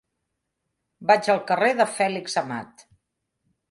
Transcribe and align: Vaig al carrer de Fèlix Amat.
Vaig 1.13 1.31
al 1.35 1.43
carrer 1.53 1.71
de 1.83 1.89
Fèlix 2.01 2.43
Amat. 2.47 2.87